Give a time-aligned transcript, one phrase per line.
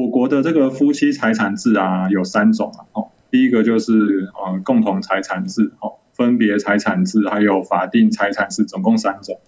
[0.00, 3.92] 我国的这个夫妻财产制啊，有三种啊，哦，第一个就是
[4.32, 9.38] 呃共同财产制，哦，分别财产制，还有法定财产制，总共三种。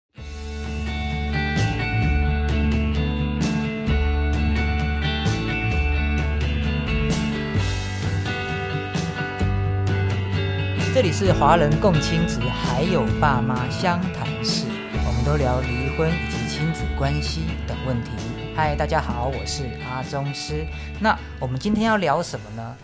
[10.95, 14.67] 这里是华人共亲子，还有爸妈相谈室，
[15.07, 18.11] 我们都聊离婚以及亲子关系等问题。
[18.55, 20.67] 嗨，大家好，我是阿宗师。
[21.01, 22.77] 那我们今天要聊什么呢？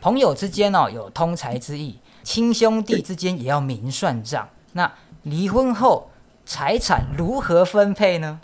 [0.00, 4.48] 朋友之间哦有通财之意，亲兄弟之间也要明算账。
[4.72, 6.10] 那离婚后
[6.44, 8.40] 财产如何分配呢？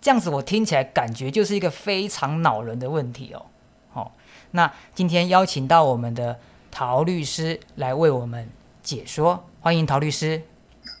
[0.00, 3.46] 这样子我听起来感觉就是一个非常恼人的问题哦。
[3.92, 4.12] 好，
[4.52, 6.38] 那今天邀请到我们的。
[6.78, 8.50] 陶律师来为我们
[8.82, 10.42] 解说，欢迎陶律师。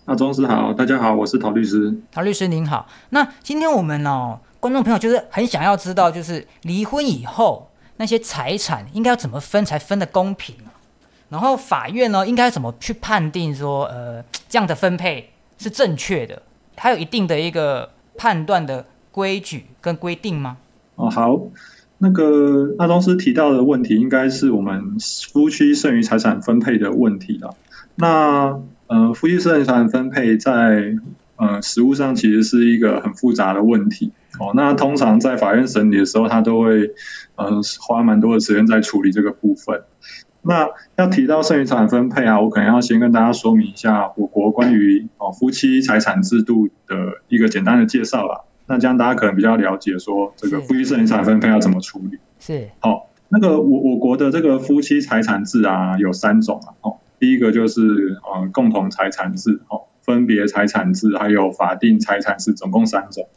[0.06, 1.94] 那钟师好，大家好，我是陶律师。
[2.10, 2.86] 陶律师您好。
[3.10, 10.74] 那今天我们哦，观众朋友就是很想要知道，就是离婚以后那些财产应该要怎么分才分得公平啊？
[11.28, 16.42] 然后法院呢，应该怎么去判定说，呃，这样的分配是正确的？
[16.74, 20.56] 还有一定的一个判断的规矩跟规定吗？
[20.96, 21.40] 哦，好。
[21.98, 24.96] 那个阿宗师提到的问题，应该是我们
[25.32, 27.54] 夫妻剩余财产分配的问题了。
[27.94, 30.96] 那呃，夫妻剩余财产分配在
[31.36, 34.10] 呃实务上其实是一个很复杂的问题。
[34.38, 36.94] 哦，那通常在法院审理的时候，他都会
[37.36, 39.82] 呃花蛮多的时间在处理这个部分。
[40.42, 46.94] 那要提到剩余财产分配啊，我可能要先跟大家说明一下我国关于哦夫妻财产制度的
[47.28, 48.42] 一个简单的介绍啦。
[48.68, 52.18] 那这样大家可能比较了解，说这个夫妻剩余财产分配要怎么处理？
[52.38, 52.68] 是。
[52.78, 56.74] 好，那个我我国的这个夫妻财产制啊，有三种啊。
[56.80, 63.28] 哦，第一个就是呃共同财产制，哦，分别财产制，还有法定财产制，总共三种。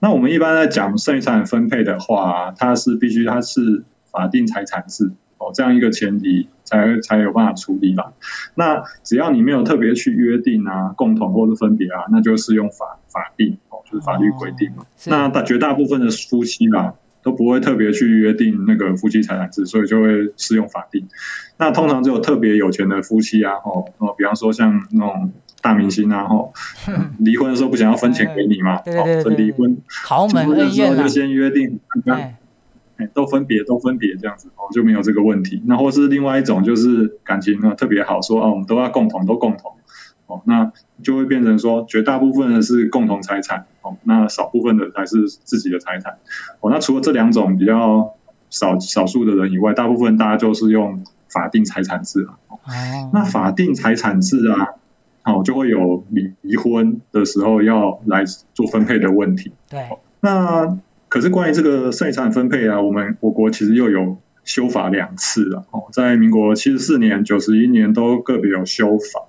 [0.00, 8.12] 那我们一般在讲剩余财产分配的话，它是必须它是法定财产制，哦，这样一个前提才才有办法处理吧。
[8.54, 13.78] 那只要你没有特别去约定啊，共同或是分别啊，那就是用法法定哦。
[13.90, 21.08] 就是法律规定嘛，那大绝大部分的夫妻嘛都不会特别去约定那个夫妻财产制，所以就会适用法定。
[21.56, 26.52] 那通常只有特别有钱的夫妻啊，哦哦，比方说像那种大明星啊，吼
[27.18, 35.62] 离婚的时候不想要分钱给你嘛， 哦，分离婚豪门恩怨就先约定，哎，都分别都分别这样子，哦就没有这个问题。
[35.66, 39.72] 那或是另外一种就是感情呢特别好，说啊我们都要共同都共同。
[40.26, 46.18] 哦，那就会变成说，绝大部分的是共同财产，哦，那少部分的才是自己的财产。
[46.60, 48.14] 哦，那除了这两种比较
[48.50, 52.36] 少少数的人以外，大部分大家就是用法定财产制啊。
[52.48, 52.58] 哦，
[53.14, 54.74] 那法定财产制啊，
[55.32, 58.24] 哦，就会有离离婚的时候要来
[58.54, 59.52] 做分配的问题。
[59.68, 59.80] 对。
[60.20, 60.78] 那
[61.08, 65.64] 可是关于这个剩余财产分配啊，我们我国其实又有修法两次了。
[65.70, 69.26] 哦，在民国七十四年、九十一年都个别有修法。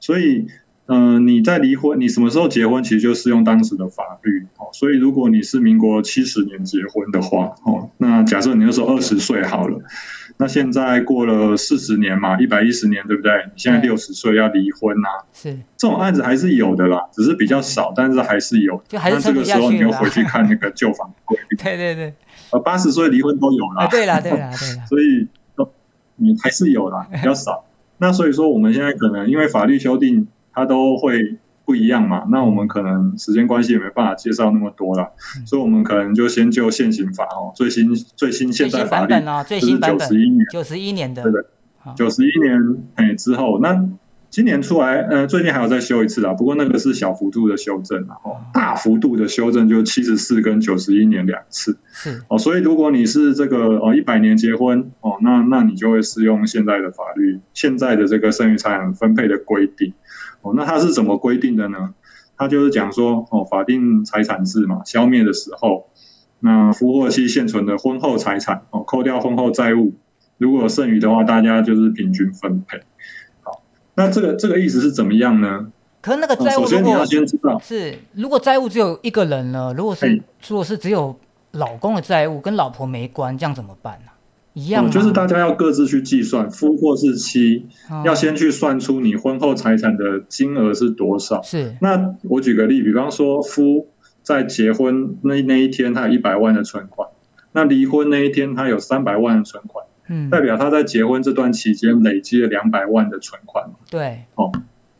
[0.00, 0.46] 所以，
[0.90, 4.46] 嗯，你在离婚，你什么时候结婚，其实就适用当时的法律。
[4.56, 9.82] 哦，所以如果你是民国七十年结婚的话，哦，那假设你那时候二十岁好了，
[10.38, 13.32] 那现在过了四十年嘛，一百一十年，对不对？
[13.48, 15.08] 你现在六十岁要离婚呐？
[15.34, 15.58] 是。
[15.76, 18.82] 这种案子还是有的啦，只是比较少，但是还是有。
[18.88, 21.36] 就还是这个时候你又回去看那个旧房 规。
[21.58, 22.14] 对对对。
[22.50, 23.88] 呃，八十岁离婚都有啦。
[23.88, 24.84] 对啦对啦对啦。
[24.88, 25.28] 所以，
[26.16, 27.66] 你还是有啦，比较少。
[27.98, 32.24] 那所以说，我们现在可能因为法律修订，它都会不一样嘛。
[32.30, 35.12] 那我们可能时间关系也没办法介绍那么多了，
[35.46, 39.14] 所以我们可能就先就现行法哦，最新最新现在法律
[39.48, 41.44] 就是九十一年，九十一年的，对的，
[41.96, 43.88] 九十一年哎之后那。
[44.30, 46.34] 今年出来，呃，最近还要再修一次啦。
[46.34, 51.78] 不过那个是小幅度的修正，然后大幅度的修正就七十四跟九十一年两次。
[51.92, 59.94] 是哦，所以如果你是这个哦一百年结婚哦，那那你就会适用现在的法律，现在的这个剩余财产分配的规定。
[60.42, 61.94] 哦，那它是怎么规定的呢？
[62.36, 65.88] 它就是讲说哦，法定财产制嘛，消灭的时候，
[66.40, 69.94] 那夫或妻现存的婚后财产哦，扣掉婚后债务，
[70.36, 72.82] 如果剩余的话，大家就是平均分配。
[73.42, 73.62] 好
[73.94, 75.72] 那这个这个意思是怎么样呢？
[76.00, 79.74] 可是那个债务，首先你要先知道是，如果债务只有一个人呢？
[79.76, 81.18] 如果是如果是只有
[81.50, 84.07] 老公的债务跟老婆没关，这样怎么办呢？
[84.58, 87.66] 一样就是大家要各自去计算，夫或是妻，
[88.04, 91.42] 要先去算出你婚后财产的金额是多少。
[91.42, 91.76] 是。
[91.80, 93.88] 那我举个例，比方说夫
[94.22, 97.08] 在结婚那那一天他有一百万的存款，
[97.52, 99.84] 那离婚那一天他有三百万的存款。
[100.10, 104.50] 嗯，代表他在结婚这段期间累积了两百万的存款对，哦，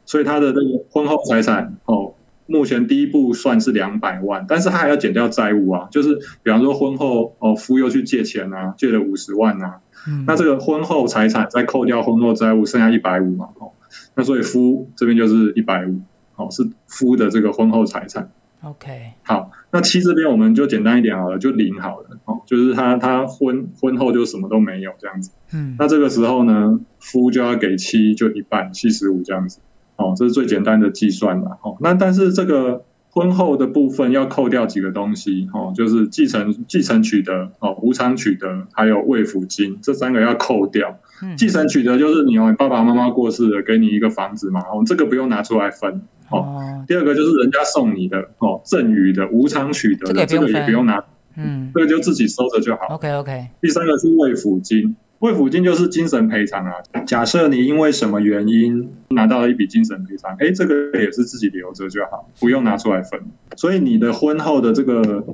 [0.05, 2.08] 所以他的这个婚后财产哦，
[2.51, 13.73] 目前第一步算是两百万，但是他还要减掉债务啊，就是比方说婚后哦夫又去借钱啊，借了五十万啊，嗯那这个婚后财产再扣掉婚后债务，剩下一百五嘛，哦，
[14.15, 16.01] 那所以夫这边就是一百五，
[16.37, 18.31] 哦是夫的这个婚后财产。
[18.63, 25.31] OK，好，那妻这边我们就简单一点好了，就零好了，哦，就是他他婚婚后就什么都没有这样子。
[25.53, 29.61] 嗯那这个时候呢，夫就要给妻就一半，七十五这样子。
[29.99, 31.59] 哦，这是最简单的计算了。
[31.63, 40.99] 哦，那但是这个婚后的部分要扣掉几个东西，哦，就是继承继承取得，哦，无偿取得，还有慰抚金，这三个要扣掉。
[41.21, 46.03] 嗯继承取得就是你哦，你爸爸妈妈过世了，给你一个房子嘛，哦，这个不用拿出来分。
[46.31, 51.05] 哦，哦第二个就是人家送你的，哦，赠与的、无偿取得的，这个也不用分也不用拿，
[51.37, 52.95] 嗯这个就自己收着就好。
[52.95, 56.75] OK OK 第三个是慰抚金，慰抚金就是精神赔偿啊。
[57.07, 63.21] 假设你因为什么原因拿到了一笔精神赔偿，哎，这个也是自己留着就好，不用拿出来分。
[63.57, 65.25] 所以你的婚后的这个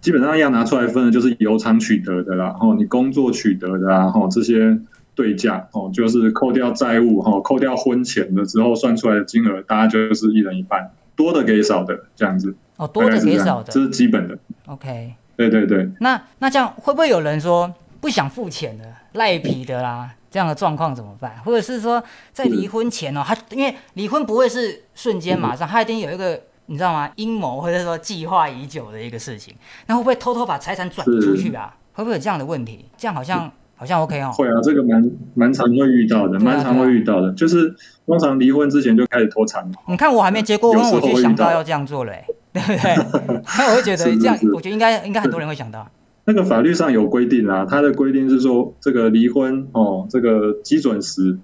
[0.00, 4.78] 基本上要拿出来分的就是有偿取得的啦，然后你工作取得的啊，然后这些
[5.14, 14.38] 对价哦，就是扣掉债务哈，扣掉婚前的之后算出来的金额，大家就是一人一半，多的给少的这样子，哦，多的给少的这是基本的。
[14.66, 15.14] OK。
[15.36, 15.90] 对对对。
[16.00, 17.74] 那那这样会不会有人说
[18.06, 20.08] 不想付钱的赖皮的啦？
[20.30, 21.36] 这样的状况怎么办？
[21.44, 22.00] 或者是说
[22.32, 27.10] 在离婚前哦，他因为离婚不会是瞬间马上，他一定有一个你知道吗？
[27.16, 29.52] 阴谋或者说计划已久的一个事情，
[29.88, 31.74] 那会不会偷偷把财产转移出去啊？
[31.94, 32.88] 会不会有这样的问题？
[32.96, 34.30] 这样好像好像 OK 哦。
[34.32, 37.74] 会啊，这个蛮蛮常会遇到的，蛮常会遇到的，就是
[38.06, 39.74] 通常离婚之前就开始脱产嘛。
[39.88, 43.42] 你看我还没结过婚，我就想到到要这样做了、欸，对不对？
[43.58, 45.84] 那 我会觉得 是是这样是，我觉得应该应该很多人会想到。
[46.26, 51.38] 那个法律上有规定啊，它的规定是说，这个离婚哦，这个基准时，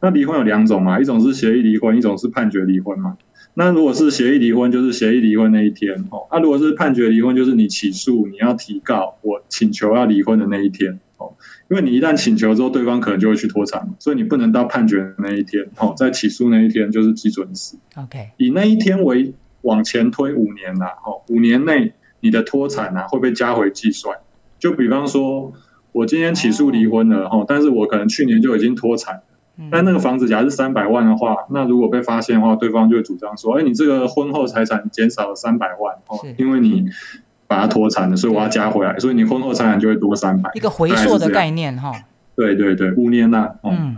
[0.00, 3.18] 那离婚有两种嘛，一种是协议离婚，一种是判决离婚嘛。
[3.54, 6.28] 那如果是协议离婚，就是协议离婚那一天哦。
[6.30, 11.32] 那、如果是判决离婚，就是你起诉，你要提告，我请求要离婚的那一天哦。
[11.68, 17.76] 因为你一旦请求之后，对方可能就会去脱产嘛，所以你不能到判决的那一天哦，在起诉那一天就是基准时。
[17.96, 24.18] OK，以那一天为往前推五年啦、哦，五年内你的脱产啊会被加回计算。
[24.58, 25.52] 就比方说，
[25.92, 29.22] 我今天起诉离婚了，哈，但是我可能去年就已经脱产，
[29.56, 29.68] 嗯。
[29.70, 36.86] 但那个房子假如是三百万的话，那如果被发现的话，对方就会主张说，哎，你这个婚后财产减少了三百万，哦，因为你
[37.46, 40.50] 把它脱产了，所以我要加回来，所以你婚后财产就会多三百。
[40.54, 41.92] 一个回溯的概念哈。
[42.36, 43.96] 对对对，五年呐、哦，嗯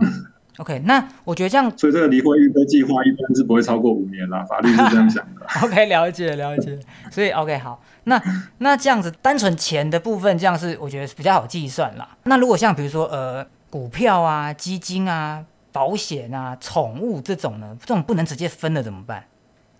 [0.57, 5.45] ，OK，那我觉得这样所以这个离婚预备计划一般是不会超过五年啦，法律是这样想的。
[5.63, 6.79] OK，了解了解。
[7.09, 8.21] 所以 OK 好，那
[8.59, 12.17] 那这样子单纯钱的部分，这样是我觉得比较好计算啦。
[12.23, 19.23] 那如果像比如说呃股票啊、基金啊、保险啊、宠物这种呢，这种不能直接分的怎么办？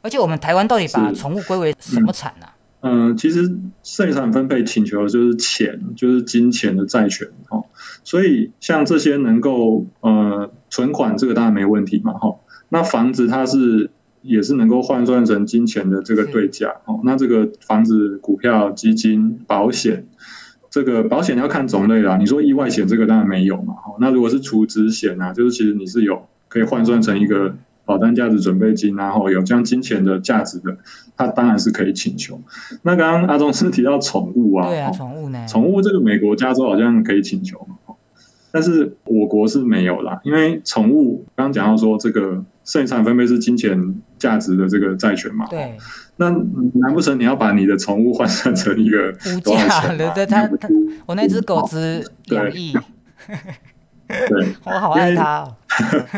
[0.04, 2.50] 而且我们台湾到底把是宠物归为什么产啊？
[2.82, 7.66] 嗯，其实剩余产分配请求的就是钱，就是金钱的债权哦。
[8.04, 12.40] 所以像这些能够呃存款，这个当然没问题嘛哈、哦。
[12.70, 13.92] 那房子它是
[14.24, 17.02] 也是能够换算成金钱的这个对价哦。
[17.04, 20.08] 那这个房子、股票、基金、保险，
[20.72, 22.18] 这个保险要看种类啦。
[22.18, 23.98] 你说意外险这个当然没有嘛哈、哦。
[24.00, 27.56] 那如果是储值险啊，就是其实你是有可以换算成一个。
[27.92, 30.78] 保单价值准备金，然后有这样金钱的价值的，
[31.18, 32.40] 它当然是可以请求。
[32.84, 35.46] 那刚刚阿忠是提到宠物啊，对啊，哦宠物呢？
[35.50, 37.68] 宠物这个美国加州好像可以请求
[38.54, 45.78] 但是我国是没有啦，因为宠物刚刚讲到说这个剩余产分配是金钱价值的这个债权嘛，对，
[46.16, 50.70] 那难不成你要把你的宠物换算成一个无价的，对它它，
[51.06, 52.74] 我那只狗值两亿，
[54.28, 55.56] 对，我好爱它哦。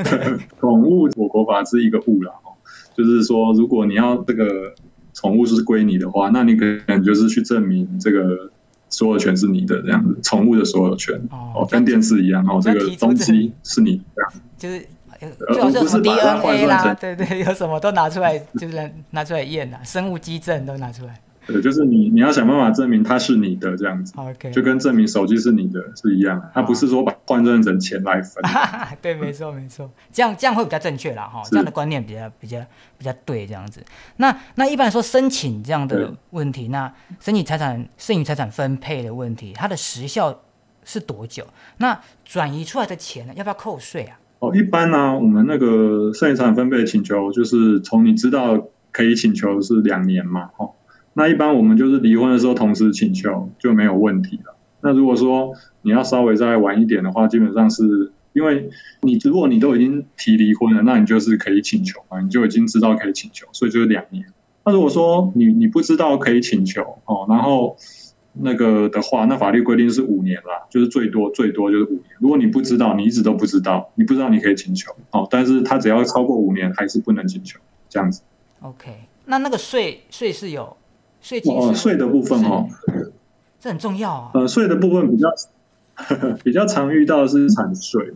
[0.60, 2.58] 宠物我国法是一个物啦，哦，
[2.98, 4.74] 就是说如果你要这个
[5.14, 8.52] 宠物是归你的话，那你可能就是去证明这个
[8.90, 14.34] 所有权是你的这样子，宠物的所有权哦哦，跟电视一样哦，这个东西是你的这样。
[14.58, 14.86] 就是
[15.20, 21.20] 呃呃最好是有什么 DNA 啦，对对，有什么都拿出来，就是拿出来验啦，生物基证都拿出来。
[21.46, 28.44] 对，就是你你要想办法证明它是你的这样子，OK，就跟证明手机是你的是一样的，它不是说把它换算成钱来分。
[29.02, 32.60] 对，没错没错，这样这样会比较正确啦哈，是这样的观念比较比较
[32.98, 33.84] 比较对这样子。
[34.18, 40.42] 那那一般来说申请这样的对问题，那申请财产剩余财产分配的问题，它的时效
[40.84, 41.46] 是多久？
[41.78, 44.20] 那转移出来的钱呢，要不要扣税啊？
[44.40, 50.72] 哦，一般呢、我们那个剩余财产分配请求，就是从你知道可以请求是两年嘛，哦，
[51.14, 54.56] 那一般我们就是离婚的时候同时请求就没有问题了。
[54.82, 58.70] 那如果说你要稍微再晚一点的话，基本上是因为
[59.02, 64.26] 你如果你都已经提离婚了，那你就是可以请求嘛，你就已经知道可以请求，所以就是两年。
[64.66, 67.78] 那如果说你你不知道可以请求哦，然后
[68.34, 72.06] 那个的话，那法律规定是五年啦，就是最多最多就是五年。
[72.20, 78.24] 如果你不知道，你一直都不知道，你不知道你可以请求哦，但是他只要超过五年还是不能请求这样子。
[78.62, 78.92] OK，
[79.26, 80.76] 那那个税税是有
[81.24, 82.68] 税金哦，是税的部分哦，
[83.60, 84.32] 这很重要啊。
[84.34, 85.30] 呃，税的部分比较
[86.44, 88.14] 比较常遇到的是产税，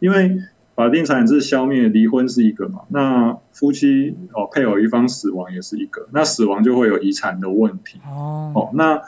[0.00, 0.38] 因为
[0.74, 9.02] 法定产制消灭离婚是一个嘛，那夫妻哦配偶一方死亡也是一个，那死亡就会有遗产的问题哦，哦，那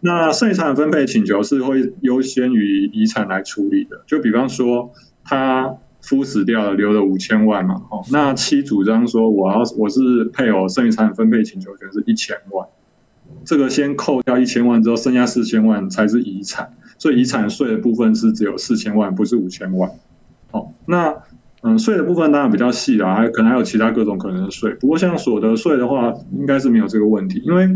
[0.00, 4.92] 那剩余财产分配请求是会优先于遗产来处理的，就比方说
[5.24, 12.68] 他夫死掉了，留了五千万嘛，哦，那妻主张说我要我是配偶剩余财产分配请求权是一千万。
[13.44, 19.92] 这个先扣掉一千万之后，剩下四千万才是遗产，所以遗产税的部分是只有四千万，不是五千万。
[20.52, 21.22] 哦，那
[21.62, 24.72] 嗯，税的部分当然比较细啦，还可能还有其他各种可能的税。
[24.72, 27.68] 不过像所得税的话，应该是没有这个问题，因为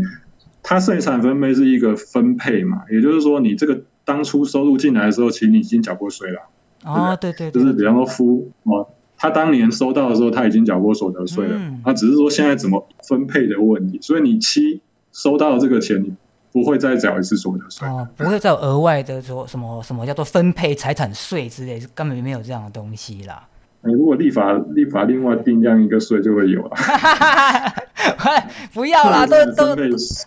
[0.63, 6.49] 它剩余产分配是一个分配嘛，也就是说你这个当初收入进来的时候，其实你已经缴过税了。
[6.83, 13.99] 哦，对对对，就是比方说夫哦，他当年收到的时候，他已经缴过所得税了，嗯他只是说现在怎么分配的问题。
[14.01, 14.81] 所以你妻
[15.15, 16.13] 收到的这个钱，你
[16.51, 17.87] 不会再缴一次所得税。
[17.87, 23.47] 哦，不会再有额外的说什么什么叫做分配财产税之类，根本没有这样的东西啦。
[23.85, 26.71] 你如果立法立法另外定这样一个税，就会有了。
[28.73, 29.75] 不要啦，都都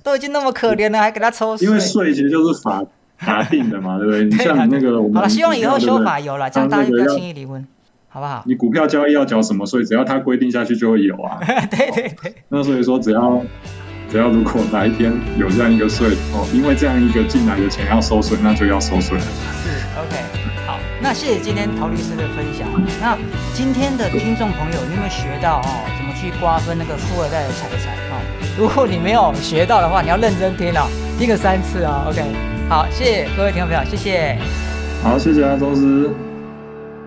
[0.03, 1.67] 都已经那么可怜了，还给他抽税。
[1.67, 2.83] 因为税其实就是法
[3.19, 4.25] 法定的嘛，对不对？
[4.31, 7.67] 你像你那个我们好了，希望以后修法有了，这样大家就不要轻易离婚，
[8.09, 8.43] 好不好？
[8.47, 11.39] 你股票交易要缴什么税，只要它规定下去就会有啊。
[11.71, 13.43] 对对对，那所以说，只要
[14.11, 19.19] 只要如果哪一天有这样一个税哦，因为这样一个进来的钱要收税，那就要收税。
[19.21, 20.17] 是 OK。
[20.67, 22.67] 好，那谢谢今天陶律师的分享。
[23.03, 23.19] 那
[23.53, 25.85] 今天的听众朋友，你有没有学到哦？
[25.99, 28.17] 怎么去瓜分那个富二代的财产哦？
[28.57, 30.89] 如果你没有学到的话，你要认真听哦，
[31.19, 32.09] 听个三次哦。
[32.09, 32.25] OK。
[32.71, 34.39] 好，谢谢各位听众朋友，谢谢。
[35.03, 36.11] 好，谢谢阿周师。